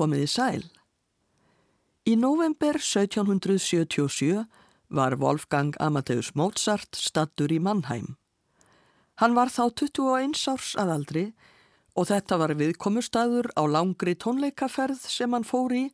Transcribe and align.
Komiði 0.00 0.28
sæl. 0.32 0.62
Í 2.08 2.14
november 2.16 2.78
1777 2.80 4.46
var 4.88 5.18
Wolfgang 5.20 5.74
Amadeus 5.76 6.30
Mozart 6.32 6.96
stattur 6.96 7.52
í 7.52 7.58
Mannheim. 7.60 8.16
Hann 9.20 9.36
var 9.36 9.52
þá 9.52 9.68
21 9.82 10.40
árs 10.48 10.72
aðaldri 10.80 11.26
og 11.92 12.08
þetta 12.08 12.38
var 12.40 12.56
viðkomustadur 12.56 13.50
á 13.52 13.62
langri 13.68 14.16
tónleikaferð 14.16 15.04
sem 15.04 15.36
hann 15.36 15.44
fór 15.44 15.76
í 15.76 15.84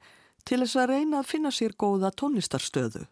til 0.47 0.63
þess 0.63 0.79
að 0.79 0.91
reyna 0.93 1.25
að 1.25 1.31
finna 1.33 1.51
sér 1.51 1.75
góða 1.75 2.15
tónlistarstöðu. 2.15 3.09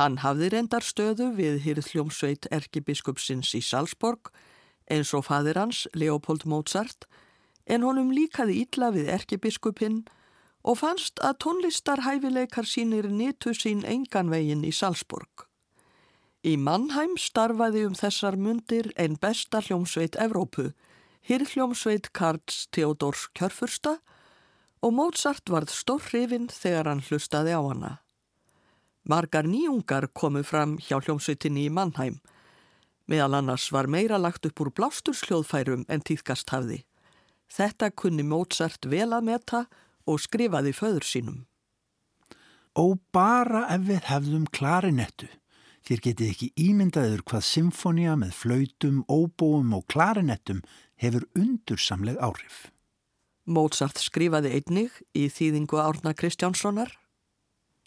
Hann 0.00 0.22
hafði 0.24 0.54
reyndar 0.54 0.86
stöðu 0.86 1.34
við 1.36 1.60
hýrðljómsveit 1.66 2.48
erkibiskupsins 2.48 3.52
í 3.52 3.60
Salzborg 3.60 4.32
eins 4.88 5.12
og 5.12 5.26
fadir 5.28 5.60
hans, 5.60 5.84
Leopold 5.92 6.48
Mozart, 6.48 7.04
en 7.70 7.86
honum 7.86 8.10
líkaði 8.14 8.64
ítla 8.64 8.90
við 8.94 9.12
erkibiskupinn 9.14 10.02
og 10.66 10.80
fannst 10.82 11.22
að 11.24 11.38
tónlistarhæfileikar 11.44 12.68
sínir 12.68 13.08
nýtu 13.08 13.54
sín 13.56 13.84
enganvegin 13.88 14.66
í 14.66 14.72
Salzburg. 14.74 15.46
Í 16.40 16.56
Mannheim 16.56 17.16
starfaði 17.20 17.84
um 17.88 17.96
þessar 17.96 18.36
mundir 18.40 18.90
einn 18.96 19.18
besta 19.20 19.60
hljómsveit 19.60 20.16
Evrópu, 20.20 20.70
hirrhljómsveit 21.28 22.10
Karls 22.16 22.66
Theodors 22.72 23.26
Kjörfursta 23.36 23.98
og 24.80 24.94
Mozart 24.96 25.52
varð 25.52 25.72
stór 25.72 26.00
hrifin 26.08 26.48
þegar 26.48 26.88
hann 26.88 27.04
hlustaði 27.04 27.52
á 27.52 27.60
hana. 27.60 27.92
Margar 29.04 29.48
nýjungar 29.48 30.08
komu 30.16 30.42
fram 30.44 30.78
hjá 30.80 30.98
hljómsveitinni 31.00 31.66
í 31.68 31.72
Mannheim, 31.72 32.20
meðal 33.08 33.40
annars 33.40 33.68
var 33.72 33.88
meira 33.88 34.20
lagt 34.20 34.46
upp 34.48 34.60
úr 34.60 34.72
blástursljóðfærum 34.76 35.84
en 35.88 36.04
týðkast 36.04 36.52
hafði. 36.52 36.84
Þetta 37.50 37.90
kunni 37.90 38.24
Mozart 38.26 38.86
vel 38.86 39.10
að 39.10 39.26
meta 39.26 39.64
og 40.06 40.22
skrifaði 40.22 40.72
föður 40.76 41.06
sínum. 41.06 41.38
Ó 42.78 42.94
bara 43.12 43.66
ef 43.74 43.86
við 43.88 44.06
hefðum 44.06 44.46
klarinettu. 44.54 45.28
Þér 45.86 46.02
getið 46.04 46.30
ekki 46.30 46.48
ímyndaður 46.60 47.22
hvað 47.26 47.46
symfónia 47.48 48.14
með 48.20 48.34
flautum, 48.36 49.00
óbóum 49.10 49.72
og 49.74 49.86
klarinettum 49.90 50.60
hefur 51.00 51.26
undursamleg 51.34 52.20
áhrif. 52.22 52.68
Mozart 53.50 53.98
skrifaði 53.98 54.52
einnig 54.60 55.00
í 55.16 55.26
þýðingu 55.32 55.80
Árna 55.82 56.12
Kristjánssonar. 56.14 56.92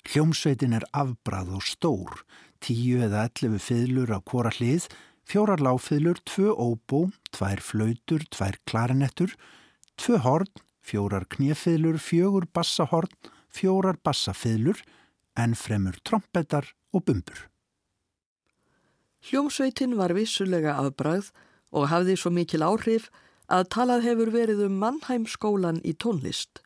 Hljómsveitin 0.10 0.76
er 0.76 0.84
afbrað 0.92 1.54
og 1.56 1.64
stór, 1.64 2.26
tíu 2.60 3.00
eða 3.06 3.30
ellefu 3.30 3.62
fiðlur 3.70 4.12
á 4.12 4.20
hvora 4.20 4.52
hlið, 4.58 4.90
fjórar 5.28 5.64
láfiðlur, 5.64 6.20
tvö 6.28 6.52
óbó, 6.54 7.08
tvær 7.32 7.62
flautur, 7.64 8.26
tvær 8.30 8.60
klarinettur, 8.70 9.34
tvö 9.98 10.20
horn, 10.26 10.52
fjórar 10.84 11.26
kniefiðlur, 11.32 11.98
fjögur 12.02 12.48
bassahorn, 12.54 13.12
fjórar 13.54 14.00
bassafiðlur, 14.04 14.82
en 15.40 15.56
fremur 15.58 15.98
trompetar 16.06 16.68
og 16.94 17.06
bumbur. 17.08 17.48
Hljómsveitin 19.24 19.96
var 19.98 20.14
vissulega 20.14 20.76
afbræð 20.82 21.32
og 21.72 21.88
hafði 21.90 22.18
svo 22.20 22.32
mikil 22.36 22.66
áhrif 22.66 23.08
að 23.48 23.70
talað 23.76 24.06
hefur 24.08 24.32
verið 24.34 24.66
um 24.68 24.76
Mannheim 24.82 25.26
skólan 25.30 25.80
í 25.88 25.96
tónlist. 25.96 26.60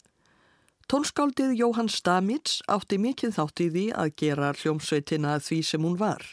Tónskáldið 0.87 1.53
Jóhann 1.59 1.91
Stamitz 1.91 2.61
átti 2.71 2.97
mikið 3.01 3.35
þátt 3.35 3.61
í 3.61 3.69
því 3.75 3.85
að 4.03 4.13
gera 4.21 4.51
hljómsveitina 4.55 5.37
því 5.43 5.59
sem 5.69 5.83
hún 5.83 5.97
var. 5.99 6.23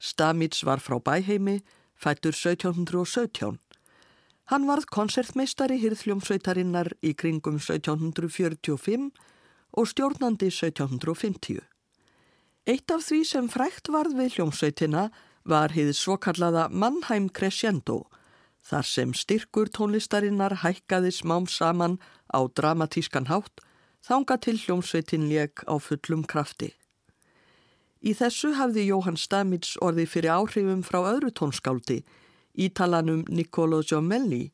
Stamitz 0.00 0.64
var 0.64 0.80
frá 0.80 0.96
bæheimi, 0.98 1.60
fættur 1.94 2.32
1717. 2.32 3.58
Hann 4.50 4.66
varð 4.66 4.88
konsertmeistari 4.90 5.76
hirðljómsveitarinnar 5.78 6.94
í 7.04 7.12
kringum 7.14 7.60
1745 7.60 9.10
og 9.76 9.90
stjórnandi 9.92 10.48
1750. 10.50 11.60
Eitt 12.66 12.90
af 12.90 13.04
því 13.06 13.20
sem 13.28 13.50
frækt 13.52 13.92
varð 13.92 14.16
við 14.18 14.38
hljómsveitina 14.38 15.10
var 15.44 15.76
hið 15.76 15.92
svokallaða 15.96 16.66
Mannheim 16.72 17.28
Crescendo, 17.28 18.02
þar 18.64 18.88
sem 18.88 19.14
styrkur 19.14 19.70
tónlistarinnar 19.70 20.60
hækkaði 20.64 21.12
smám 21.14 21.46
saman 21.48 22.00
á 22.32 22.40
dramatískan 22.48 23.30
hátt 23.30 23.62
þanga 24.04 24.36
til 24.40 24.58
hljómsveitin 24.58 25.28
leik 25.28 25.64
á 25.68 25.76
fullum 25.78 26.24
krafti. 26.24 26.72
Í 28.00 28.14
þessu 28.16 28.54
hafði 28.56 28.86
Jóhann 28.88 29.18
Stamitz 29.20 29.76
orði 29.84 30.06
fyrir 30.08 30.32
áhrifum 30.32 30.80
frá 30.86 31.02
öðru 31.02 31.32
tónskáldi 31.36 32.00
ítalanum 32.56 33.24
Niccolo 33.28 33.82
Giomelli 33.84 34.50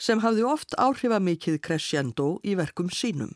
sem 0.00 0.20
hafði 0.24 0.46
oft 0.48 0.74
áhrifamikið 0.80 1.60
crescendo 1.62 2.38
í 2.42 2.56
verkum 2.58 2.90
sínum. 2.90 3.34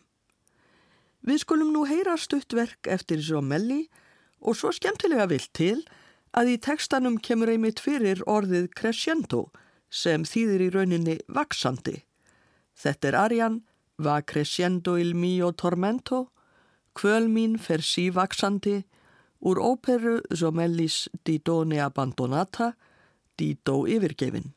Við 1.24 1.44
skulum 1.44 1.70
nú 1.72 1.84
heyra 1.88 2.16
stuttverk 2.20 2.88
eftir 2.90 3.22
Giomelli 3.24 3.86
og 4.40 4.58
svo 4.58 4.72
skemmtilega 4.74 5.28
vilt 5.30 5.52
til 5.56 5.84
að 6.34 6.54
í 6.54 6.56
tekstanum 6.58 7.20
kemur 7.22 7.52
einmitt 7.52 7.80
fyrir 7.80 8.24
orðið 8.26 8.72
crescendo 8.76 9.46
sem 9.88 10.24
þýðir 10.26 10.66
í 10.66 10.72
rauninni 10.74 11.16
vaksandi. 11.30 12.02
Þetta 12.74 13.08
er 13.08 13.20
arjan 13.20 13.62
Va 13.96 14.22
crescendo 14.26 14.96
il 14.98 15.14
mio 15.14 15.52
tormento, 15.52 16.32
kvöl 16.98 17.28
mín 17.30 17.54
fer 17.62 17.78
sívaksandi 17.78 18.80
úr 19.44 19.60
óperu 19.60 20.20
Giomellis 20.32 21.08
Di 21.22 21.38
Done 21.38 21.80
Abbandonata 21.84 22.74
Dító 23.36 23.84
yfirgefin. 23.86 24.54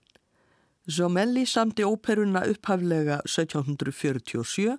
Zomelli 0.88 1.46
samti 1.46 1.84
óperuna 1.84 2.46
upphaflega 2.48 3.20
1747 3.26 4.78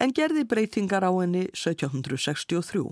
en 0.00 0.12
gerði 0.12 0.44
breytingar 0.44 1.06
á 1.06 1.10
henni 1.14 1.46
1763. 1.56 2.84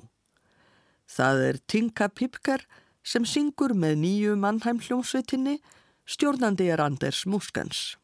Það 1.08 1.44
er 1.48 1.58
Tinka 1.66 2.08
Pipkar 2.08 2.64
sem 3.04 3.24
syngur 3.28 3.74
með 3.76 4.00
nýju 4.04 4.36
mannheim 4.40 4.80
hljómsveitinni, 4.80 5.58
stjórnandi 6.08 6.70
er 6.72 6.80
Anders 6.84 7.26
Muskans. 7.26 7.98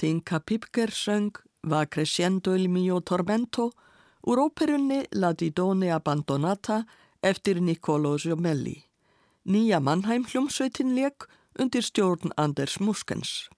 Tinka 0.00 0.40
Pipker 0.40 0.88
söng 0.90 1.36
Va 1.62 1.84
crescendo 1.86 2.54
il 2.54 2.68
mio 2.68 3.00
tormento 3.02 3.72
úr 4.24 4.38
óperunni 4.38 5.04
La 5.10 5.32
Didone 5.32 5.92
Abbandonata 5.92 6.86
eftir 7.20 7.60
Niccolo 7.60 8.16
Giomelli. 8.16 8.78
Nýja 9.44 9.80
Mannheim 9.80 10.24
hljómsveitin 10.24 10.94
leik 10.96 11.28
undir 11.58 11.84
stjórn 11.84 12.32
Anders 12.36 12.78
Muskens. 12.80 13.50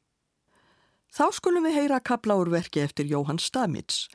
Þá 1.14 1.30
skulum 1.30 1.68
við 1.68 1.78
heyra 1.78 2.00
kabla 2.02 2.40
úr 2.42 2.50
verki 2.50 2.82
eftir 2.82 3.06
Jóhann 3.06 3.38
Stamitz. 3.38 4.08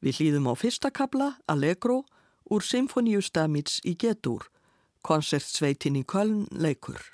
Við 0.00 0.16
hlýðum 0.16 0.48
á 0.48 0.54
fyrsta 0.56 0.88
kabla, 0.88 1.34
Allegro, 1.44 2.06
úr 2.48 2.64
Symfoníu 2.64 3.20
Stamitz 3.20 3.82
í 3.84 3.98
Getur, 4.00 4.48
koncertsveitin 5.04 6.00
í 6.00 6.06
Köln 6.08 6.48
leikur. 6.56 7.04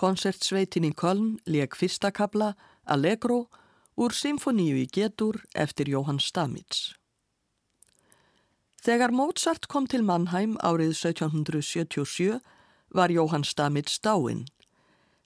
Konsertsveitin 0.00 0.86
í 0.88 0.94
Köln 0.96 1.34
leik 1.44 1.74
fyrsta 1.76 2.08
kabla 2.08 2.54
Allegro 2.88 3.50
úr 4.00 4.14
Symfoníu 4.16 4.78
í 4.80 4.86
Getur 4.88 5.42
eftir 5.52 5.90
Jóhann 5.92 6.22
Stamitz. 6.24 6.94
Þegar 8.80 9.12
Mozart 9.12 9.68
kom 9.68 9.84
til 9.84 10.00
Mannheim 10.08 10.54
árið 10.64 10.94
1777 10.96 12.38
var 12.96 13.12
Jóhann 13.12 13.44
Stamitz 13.44 13.98
dáinn. 14.00 14.46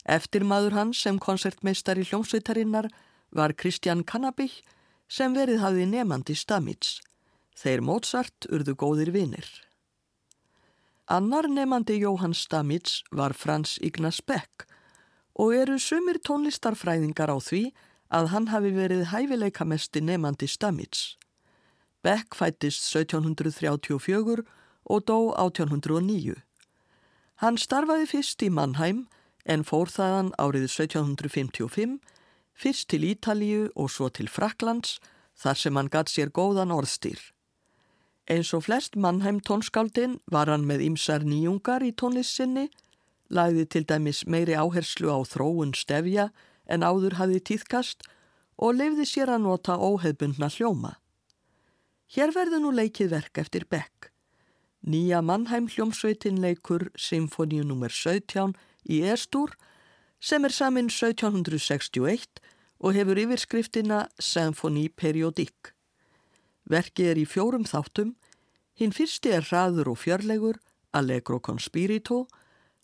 Eftir 0.03 0.43
maður 0.43 0.75
hans 0.75 0.99
sem 1.07 1.21
konsertmeistar 1.23 1.95
í 1.95 2.03
hljómsveitarinnar 2.09 2.89
var 3.31 3.55
Kristján 3.55 4.03
Kannabich 4.03 4.59
sem 5.07 5.31
verið 5.39 5.63
hafði 5.63 5.87
nefandi 5.93 6.35
Stamitz. 6.35 6.99
Þeir 7.55 7.79
Mozart 7.79 8.51
urðu 8.51 8.75
góðir 8.75 9.15
vinir. 9.15 9.47
Annar 11.07 11.45
nefandi 11.45 11.99
Jóhann 12.01 12.33
Stamitz 12.33 13.03
var 13.11 13.33
Frans 13.33 13.77
Ignas 13.77 14.21
Beck 14.25 14.65
og 15.37 15.51
eru 15.53 15.75
sumir 15.77 16.17
tónlistarfræðingar 16.17 17.29
á 17.29 17.37
því 17.37 17.61
að 18.09 18.29
hann 18.31 18.47
hafi 18.49 18.71
verið 18.73 19.11
hæfileikamesti 19.11 20.01
nefandi 20.01 20.49
Stamitz. 20.49 21.13
Beck 22.01 22.33
fættist 22.33 22.89
1734 22.89 24.41
og 24.89 25.05
dó 25.05 25.19
1809. 25.37 26.41
Hann 27.37 27.61
starfaði 27.61 28.09
fyrst 28.09 28.41
í 28.41 28.49
Mannheim 28.49 29.05
en 29.45 29.61
fór 29.61 29.93
þaðan 29.93 30.33
árið 30.41 30.65
1755, 30.71 31.99
fyrst 32.57 32.89
til 32.89 33.05
Ítalíu 33.05 33.69
og 33.75 33.93
svo 33.93 34.09
til 34.09 34.25
Fraklands 34.25 34.97
þar 35.37 35.61
sem 35.61 35.77
hann 35.77 35.93
gatt 35.93 36.09
sér 36.09 36.33
góðan 36.33 36.73
orðstýr. 36.73 37.34
Eins 38.25 38.49
og 38.57 38.63
flest 38.65 38.95
Mannheim 38.97 39.37
tónskáldin 39.37 40.17
var 40.33 40.49
hann 40.49 40.65
með 40.65 40.81
ymsar 40.87 41.21
nýjungar 41.21 41.83
í 41.85 41.91
tónlissinni, 41.93 42.71
lagði 43.29 43.65
til 43.69 43.85
dæmis 43.85 44.23
meiri 44.25 44.55
áherslu 44.57 45.11
á 45.13 45.21
þróun 45.29 45.75
stefja 45.77 46.31
en 46.65 46.81
áður 46.81 47.19
hafi 47.19 47.37
tíðkast 47.51 48.01
og 48.57 48.79
lefði 48.79 49.05
sér 49.05 49.35
að 49.35 49.45
nota 49.45 49.77
óheðbundna 49.77 50.49
hljóma. 50.49 50.95
Hér 52.15 52.33
verður 52.33 52.63
nú 52.65 52.73
leikið 52.73 53.13
verk 53.13 53.37
eftir 53.37 53.67
Beck. 53.69 54.09
Nýja 54.81 55.21
Mannheim 55.21 55.69
hljómsveitin 55.69 56.41
leikur 56.41 56.89
Symfóníu 56.97 57.61
nr. 57.65 57.93
17 57.93 58.57
í 58.89 59.03
Estúr 59.05 59.53
sem 60.17 60.45
er 60.45 60.53
samin 60.53 60.89
1761 60.89 62.41
og 62.81 62.97
hefur 62.97 63.21
yfirskriftina 63.21 64.07
Symfóní 64.17 64.89
periodík. 64.89 65.74
Verkið 66.65 67.11
er 67.11 67.21
í 67.21 67.25
fjórum 67.29 67.65
þáttum, 67.67 68.15
hinn 68.75 68.93
fyrsti 68.95 69.33
er 69.35 69.45
hraður 69.45 69.93
og 69.93 70.01
fjörlegur, 70.01 70.59
Allegro 70.95 71.39
con 71.43 71.59
spirito, 71.59 72.25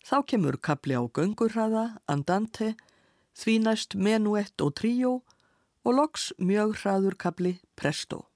þá 0.04 0.22
kemur 0.28 0.58
kapli 0.60 0.94
á 0.94 1.02
göngurhraða, 1.02 1.98
andante, 2.06 2.74
því 3.34 3.58
næst 3.64 3.96
menuett 3.96 4.60
og 4.60 4.74
tríó. 4.78 5.20
Og 5.82 5.96
loks 5.98 6.30
mjög 6.38 6.76
hraður 6.78 7.16
kapli 7.18 7.56
presto. 7.74 8.31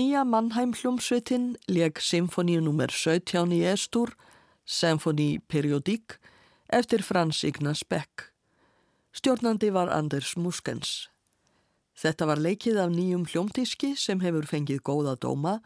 Nýja 0.00 0.22
Mannheim 0.24 0.70
hljómsveitin 0.72 1.58
leg 1.68 1.98
symfoníu 2.00 2.62
nr. 2.62 2.88
17 2.88 3.50
í 3.52 3.58
Estur, 3.68 4.14
Symfóni 4.64 5.42
Periodík, 5.44 6.14
eftir 6.72 7.02
Frans 7.04 7.42
Ignas 7.44 7.82
Beck. 7.84 8.30
Stjórnandi 9.12 9.68
var 9.74 9.90
Anders 9.92 10.38
Muskens. 10.40 11.10
Þetta 12.00 12.30
var 12.30 12.40
leikið 12.40 12.80
af 12.80 12.94
nýjum 12.94 13.26
hljómtíski 13.28 13.90
sem 13.92 14.22
hefur 14.24 14.48
fengið 14.48 14.80
góða 14.88 15.18
dóma 15.20 15.58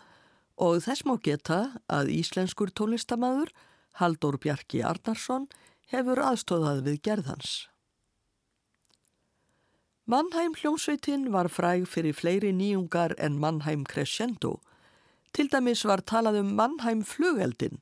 og 0.59 0.83
þess 0.83 1.07
má 1.07 1.15
geta 1.23 1.61
að 1.87 2.11
íslenskur 2.17 2.75
tónlistamæður 2.75 3.55
Haldur 4.01 4.41
Bjarki 4.43 4.83
Arnarsson 4.83 5.47
hefur 5.95 6.25
aðstóðað 6.33 6.83
við 6.89 6.99
gerðans. 7.07 7.55
Mannheim 10.07 10.53
hljómsveitin 10.53 11.31
var 11.33 11.49
fræg 11.49 11.87
fyrir 11.89 12.13
fleiri 12.13 12.51
nýjungar 12.53 13.15
en 13.17 13.39
Mannheim 13.41 13.87
Crescendo. 13.89 14.59
Til 15.33 15.49
dæmis 15.49 15.85
var 15.89 16.03
talað 16.05 16.43
um 16.43 16.51
Mannheim 16.59 17.01
flugeldin, 17.09 17.81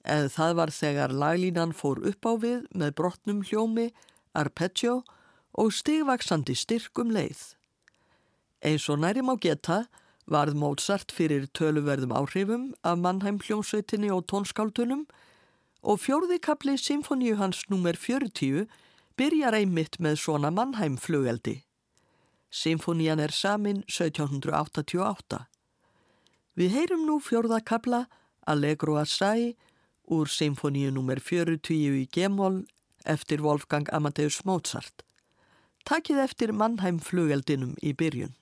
eða 0.00 0.30
það 0.32 0.54
var 0.56 0.72
þegar 0.72 1.12
laglínan 1.12 1.76
fór 1.76 2.00
upp 2.08 2.24
á 2.24 2.32
við 2.40 2.64
með 2.72 2.94
brotnum 2.96 3.44
hljómi, 3.44 3.90
arpeggio 4.32 5.02
og 5.52 5.76
stigvaksandi 5.76 6.56
styrkum 6.56 7.12
leið. 7.12 7.52
Eins 8.64 8.88
og 8.88 9.04
næri 9.04 9.20
má 9.20 9.36
geta 9.36 9.82
varð 10.24 10.56
Mozart 10.56 11.12
fyrir 11.12 11.50
töluverðum 11.52 12.16
áhrifum 12.16 12.72
af 12.80 12.96
Mannheim 12.96 13.44
hljómsveitinni 13.44 14.08
og 14.08 14.24
tónskáldunum 14.32 15.04
og 15.84 16.00
fjórðikabli 16.00 16.80
symfoníu 16.80 17.36
hans 17.36 17.66
nr. 17.68 17.92
40 17.92 18.64
byrjar 19.18 19.56
einmitt 19.58 19.98
með 19.98 20.20
svona 20.22 20.50
Mannheim 20.54 20.94
flugeldi. 21.00 21.64
Symfónían 22.54 23.18
er 23.18 23.34
samin 23.34 23.82
1788. 23.90 25.40
Við 26.58 26.74
heyrum 26.76 27.02
nú 27.06 27.18
fjórðakabla 27.22 28.06
Allegro 28.46 28.96
Assai 29.00 29.56
úr 30.06 30.30
Symfóníu 30.30 30.92
nr. 30.94 31.20
40 31.20 31.74
í 31.74 32.06
Gemol 32.14 32.62
eftir 33.04 33.42
Wolfgang 33.42 33.90
Amadeus 33.92 34.44
Mozart. 34.46 35.02
Takið 35.84 36.22
eftir 36.22 36.54
Mannheim 36.54 37.02
flugeldinum 37.02 37.74
í 37.82 37.94
byrjun. 37.98 38.36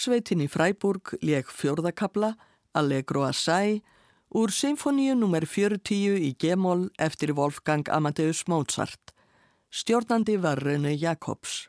Barokksveitin 0.00 0.40
í 0.40 0.46
Fræburg 0.48 1.10
leg 1.20 1.44
fjörðakabla, 1.52 2.30
Allegro 2.72 3.26
Assai 3.26 3.82
úr 4.32 4.48
symfoníu 4.48 5.12
nr. 5.12 5.44
40 5.44 6.14
í 6.24 6.30
Gemol 6.40 6.86
eftir 6.96 7.34
Wolfgang 7.36 7.84
Amadeus 7.92 8.46
Mozart. 8.48 9.12
Stjórnandi 9.68 10.38
var 10.40 10.56
Rene 10.64 10.94
Jacobs. 10.96 11.68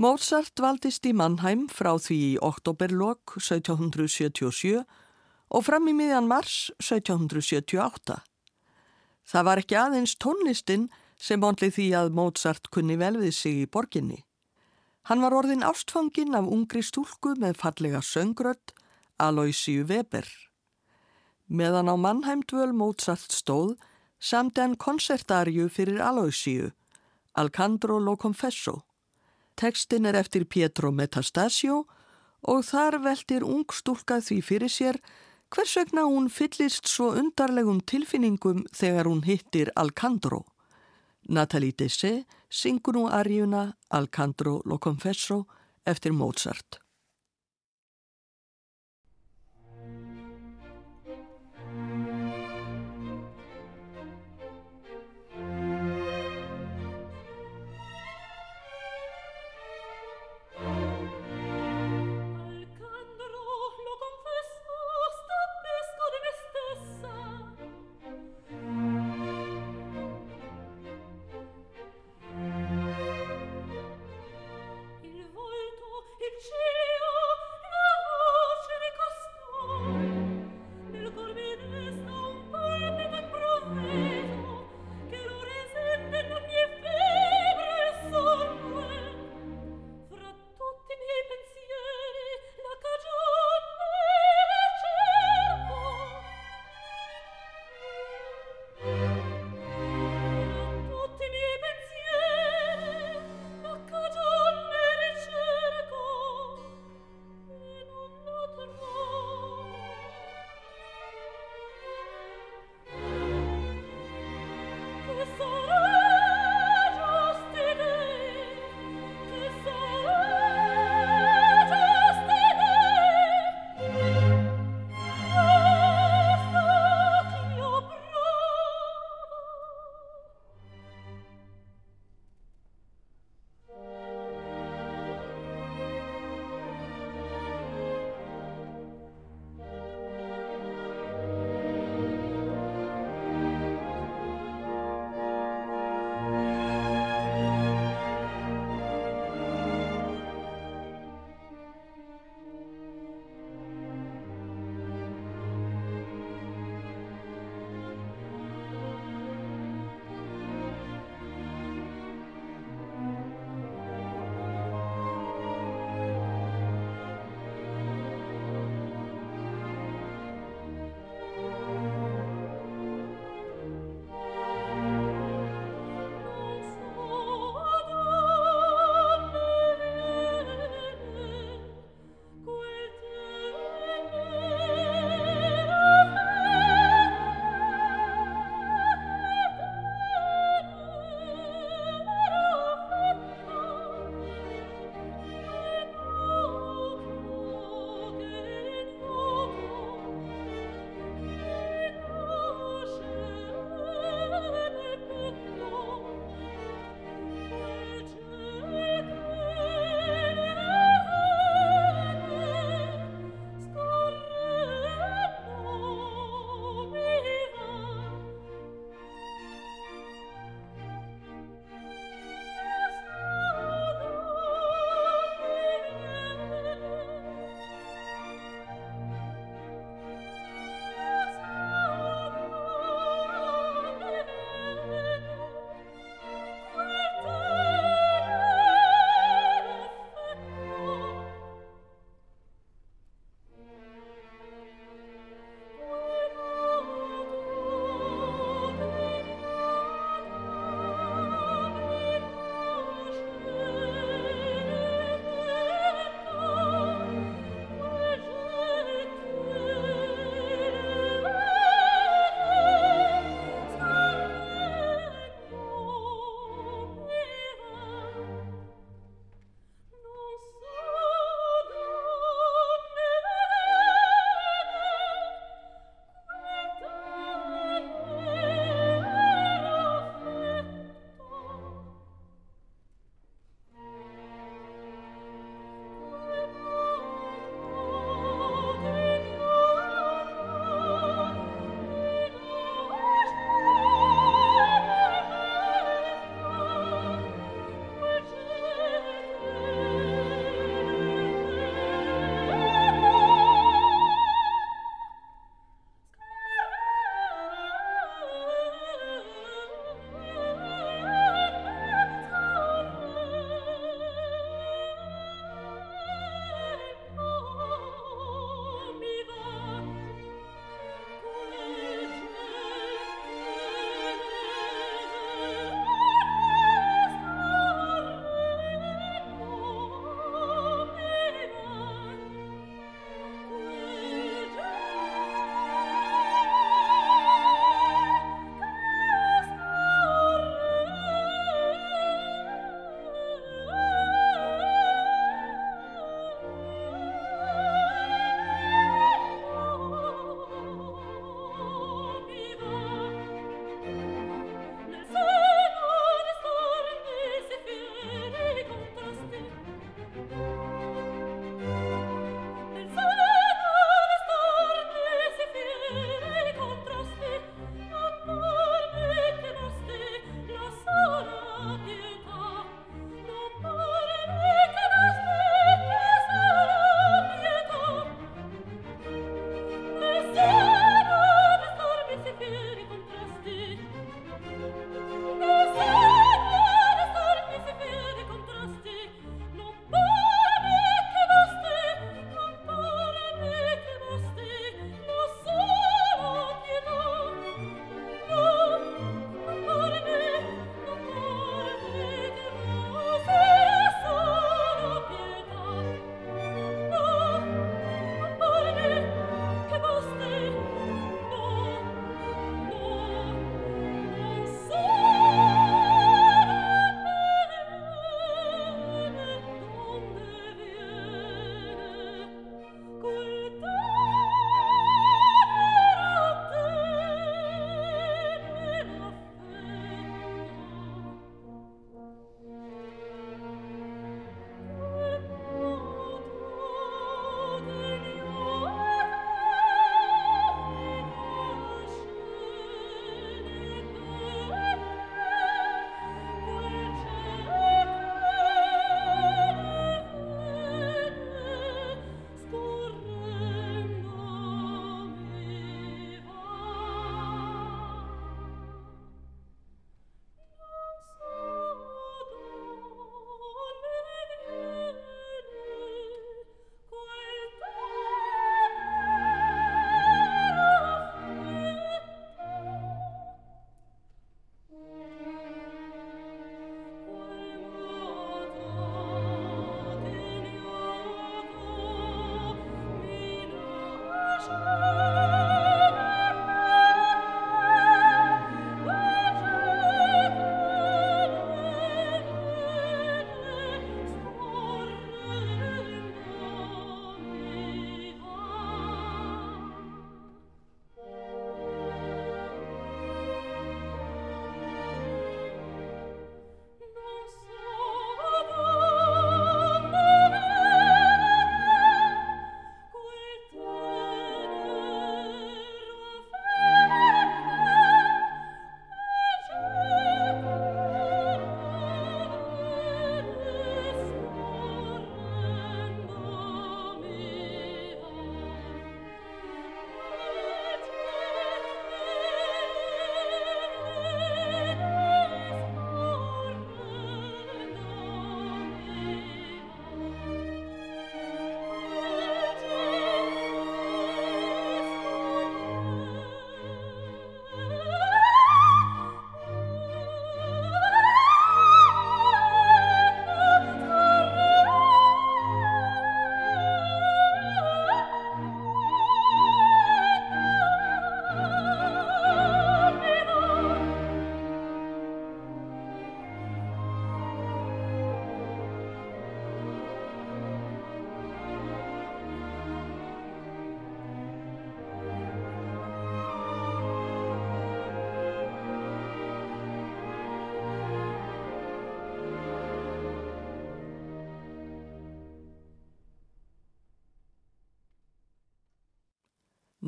Mozart 0.00 0.56
valdist 0.56 1.04
í 1.04 1.12
Mannheim 1.12 1.66
frá 1.68 1.98
því 2.00 2.16
í 2.30 2.38
oktoberlokk 2.40 3.36
1777 3.36 4.86
og 5.52 5.66
fram 5.66 5.90
í 5.92 5.94
miðjan 5.98 6.30
mars 6.32 6.70
1778. 6.80 8.22
Það 9.28 9.44
var 9.50 9.60
ekki 9.60 9.76
aðeins 9.76 10.16
tónlistin 10.16 10.88
sem 11.20 11.44
ondli 11.44 11.68
því 11.68 11.90
að 11.92 12.16
Mozart 12.16 12.72
kunni 12.72 12.96
vel 12.96 13.18
við 13.20 13.36
sig 13.36 13.60
í 13.66 13.68
borginni. 13.68 14.22
Hann 15.08 15.22
var 15.24 15.32
orðin 15.32 15.64
ástfangin 15.64 16.36
af 16.36 16.44
ungri 16.52 16.82
stúlku 16.84 17.30
með 17.40 17.54
fallega 17.62 18.02
söngrödd, 18.04 18.74
Aloysiu 19.16 19.86
Weber. 19.88 20.26
Meðan 21.48 21.88
á 21.88 21.96
Mannheimdvöl 21.96 22.74
Mozart 22.76 23.32
stóð, 23.32 23.78
samti 24.20 24.60
hann 24.60 24.76
konsertarju 24.76 25.70
fyrir 25.72 26.02
Aloysiu, 26.04 26.74
Alcandro 27.40 27.96
lo 27.98 28.18
Confesso. 28.20 28.82
Tekstin 29.56 30.04
er 30.04 30.18
eftir 30.20 30.44
Pietro 30.44 30.92
Metastasio 30.92 31.86
og 32.44 32.60
þar 32.68 33.00
veldir 33.00 33.48
ung 33.48 33.64
stúlka 33.72 34.20
því 34.20 34.42
fyrir 34.44 34.68
sér 34.68 35.00
hvers 35.48 35.72
vegna 35.80 36.04
hún 36.04 36.28
fyllist 36.28 36.84
svo 36.84 37.14
undarlegum 37.16 37.80
tilfinningum 37.80 38.66
þegar 38.76 39.08
hún 39.08 39.24
hittir 39.24 39.72
Alcandro. 39.74 40.44
Natalie 41.28 41.74
Dessé 41.76 42.24
syngur 42.48 42.96
nú 42.96 43.06
arjuna 43.12 43.76
Alcandro 43.90 44.62
lo 44.64 44.78
Confesso 44.78 45.46
eftir 45.84 46.12
Mozart. 46.12 46.87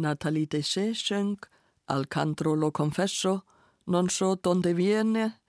Natalie 0.00 0.48
Dessé 0.48 0.94
söng 0.94 1.38
Alcandro 1.86 2.54
lo 2.54 2.70
confesso, 2.70 3.42
Non 3.86 4.08
so 4.08 4.36
donde 4.36 4.72
viene, 4.74 5.40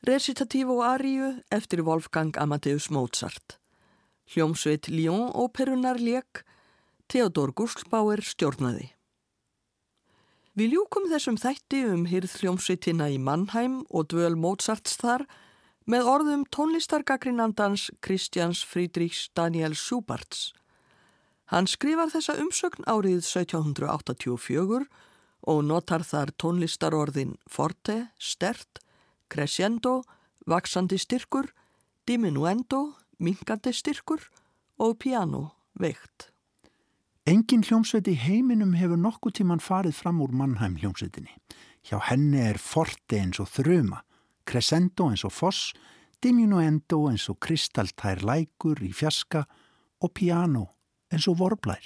recitativo 0.00 0.82
ariu 0.82 1.42
eftir 1.50 1.82
Wolfgang 1.84 2.36
Amadeus 2.38 2.88
Mozart. 2.90 3.58
Hljómsveit 4.32 4.88
Lyon-óperunar 4.88 6.00
leik, 6.00 6.44
Theodor 7.06 7.52
Gúslbáer 7.52 8.22
stjórnaði. 8.24 8.88
Við 10.56 10.72
ljúkum 10.76 11.10
þessum 11.12 11.36
þætti 11.36 11.82
um 11.90 12.06
hýrð 12.08 12.38
hljómsveitina 12.40 13.10
í 13.12 13.18
Mannheim 13.20 13.82
og 13.90 14.08
dvöl 14.12 14.36
Mozarts 14.36 14.96
þar 15.00 15.26
með 15.84 16.08
orðum 16.14 16.46
tónlistargagrinandans 16.48 17.90
Kristjans 18.00 18.64
Friedrichs 18.64 19.28
Daniel 19.36 19.76
Schuberts. 19.76 20.52
Hann 21.52 21.66
skrifar 21.68 22.08
þessa 22.08 22.38
umsögn 22.40 22.86
árið 22.88 23.18
1784 23.20 24.86
og 25.52 25.58
notar 25.68 26.00
þar 26.00 26.32
tónlistarorðin 26.40 27.34
forte, 27.44 28.06
stert, 28.16 28.80
crescendo, 29.28 29.98
vaksandi 30.48 30.96
styrkur, 30.96 31.50
diminuendo, 32.08 32.94
minkandi 33.20 33.74
styrkur 33.76 34.24
og 34.80 34.96
piano, 35.04 35.50
veikt. 35.76 36.30
Engin 37.28 37.68
hljómsveit 37.68 38.08
í 38.08 38.16
heiminum 38.16 38.72
hefur 38.80 38.96
nokkuð 38.96 39.42
tíman 39.42 39.60
farið 39.60 40.00
fram 40.00 40.24
úr 40.24 40.32
Mannheim 40.32 40.80
hljómsveitinni. 40.80 41.36
Hjá 41.84 42.00
henni 42.08 42.40
er 42.48 42.56
forte 42.56 43.20
eins 43.20 43.44
og 43.44 43.52
þruma, 43.52 44.00
crescendo 44.48 45.12
eins 45.12 45.28
og 45.28 45.36
foss, 45.36 45.74
diminuendo 46.24 47.10
eins 47.12 47.28
og 47.28 47.42
kristaltær 47.44 48.24
lækur 48.24 48.80
í 48.80 48.94
fjaska 48.96 49.44
og 50.00 50.16
piano 50.16 50.70
eins 51.12 51.28
og 51.30 51.38
vorblær. 51.40 51.84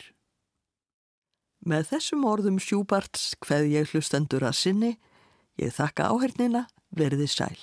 Með 1.66 1.88
þessum 1.90 2.26
orðum 2.30 2.60
sjúbarts 2.62 3.32
hveð 3.42 3.70
ég 3.72 3.90
hlustendur 3.90 4.46
að 4.46 4.58
sinni, 4.60 4.92
ég 5.58 5.74
þakka 5.74 6.12
áhernina, 6.14 6.66
verði 6.94 7.26
sæl. 7.30 7.58